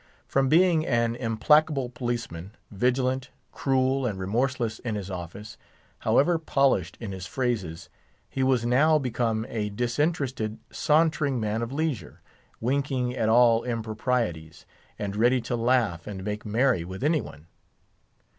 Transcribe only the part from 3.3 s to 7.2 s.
cruel, and remorseless in his office, however polished in